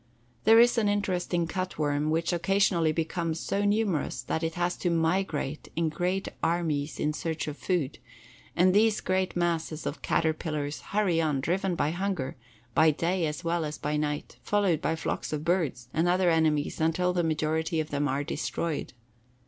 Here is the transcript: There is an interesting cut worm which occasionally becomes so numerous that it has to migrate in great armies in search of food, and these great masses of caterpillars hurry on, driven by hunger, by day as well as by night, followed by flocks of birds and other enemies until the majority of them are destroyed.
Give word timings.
There 0.45 0.59
is 0.59 0.79
an 0.79 0.89
interesting 0.89 1.45
cut 1.45 1.77
worm 1.77 2.09
which 2.09 2.33
occasionally 2.33 2.91
becomes 2.91 3.39
so 3.39 3.63
numerous 3.63 4.23
that 4.23 4.41
it 4.41 4.55
has 4.55 4.75
to 4.77 4.89
migrate 4.89 5.67
in 5.75 5.89
great 5.89 6.27
armies 6.41 6.99
in 6.99 7.13
search 7.13 7.47
of 7.47 7.55
food, 7.55 7.99
and 8.55 8.73
these 8.73 8.99
great 8.99 9.35
masses 9.35 9.85
of 9.85 10.01
caterpillars 10.01 10.81
hurry 10.81 11.21
on, 11.21 11.39
driven 11.39 11.75
by 11.75 11.91
hunger, 11.91 12.35
by 12.73 12.89
day 12.89 13.27
as 13.27 13.43
well 13.43 13.63
as 13.63 13.77
by 13.77 13.95
night, 13.95 14.37
followed 14.41 14.81
by 14.81 14.95
flocks 14.95 15.31
of 15.33 15.45
birds 15.45 15.87
and 15.93 16.07
other 16.07 16.31
enemies 16.31 16.81
until 16.81 17.13
the 17.13 17.23
majority 17.23 17.79
of 17.79 17.91
them 17.91 18.07
are 18.07 18.23
destroyed. 18.23 18.93